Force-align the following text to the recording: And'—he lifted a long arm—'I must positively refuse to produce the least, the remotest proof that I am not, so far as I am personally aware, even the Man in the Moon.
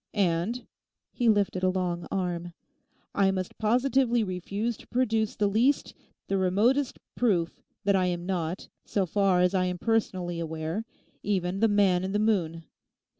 And'—he 0.15 1.29
lifted 1.29 1.61
a 1.61 1.69
long 1.69 2.07
arm—'I 2.09 3.29
must 3.29 3.59
positively 3.59 4.23
refuse 4.23 4.75
to 4.77 4.87
produce 4.87 5.35
the 5.35 5.45
least, 5.45 5.93
the 6.27 6.39
remotest 6.39 6.97
proof 7.13 7.61
that 7.83 7.95
I 7.95 8.07
am 8.07 8.25
not, 8.25 8.67
so 8.83 9.05
far 9.05 9.41
as 9.41 9.53
I 9.53 9.65
am 9.65 9.77
personally 9.77 10.39
aware, 10.39 10.85
even 11.21 11.59
the 11.59 11.67
Man 11.67 12.03
in 12.03 12.13
the 12.13 12.17
Moon. 12.17 12.63